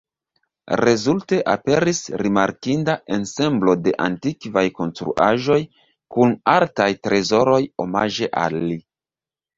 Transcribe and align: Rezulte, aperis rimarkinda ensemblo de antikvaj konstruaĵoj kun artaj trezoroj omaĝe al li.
Rezulte, 0.79 1.37
aperis 1.51 1.99
rimarkinda 2.21 2.95
ensemblo 3.17 3.75
de 3.89 3.93
antikvaj 4.07 4.63
konstruaĵoj 4.79 5.61
kun 6.17 6.35
artaj 6.57 6.91
trezoroj 7.09 7.61
omaĝe 7.87 8.33
al 8.47 8.59
li. 8.73 8.81